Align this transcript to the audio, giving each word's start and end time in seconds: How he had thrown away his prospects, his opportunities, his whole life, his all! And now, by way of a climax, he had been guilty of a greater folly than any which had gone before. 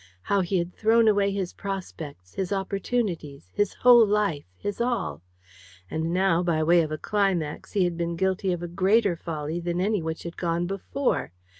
How 0.23 0.41
he 0.41 0.57
had 0.57 0.73
thrown 0.73 1.07
away 1.07 1.29
his 1.31 1.53
prospects, 1.53 2.33
his 2.33 2.51
opportunities, 2.51 3.51
his 3.53 3.73
whole 3.75 4.03
life, 4.03 4.45
his 4.57 4.81
all! 4.81 5.21
And 5.91 6.11
now, 6.11 6.41
by 6.41 6.63
way 6.63 6.81
of 6.81 6.91
a 6.91 6.97
climax, 6.97 7.73
he 7.73 7.83
had 7.83 7.97
been 7.97 8.15
guilty 8.15 8.51
of 8.51 8.63
a 8.63 8.67
greater 8.67 9.15
folly 9.15 9.59
than 9.59 9.79
any 9.79 10.01
which 10.01 10.23
had 10.23 10.37
gone 10.37 10.65
before. 10.65 11.33